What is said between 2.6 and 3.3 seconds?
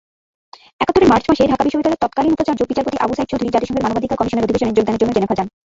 বিচারপতি আবু সাঈদ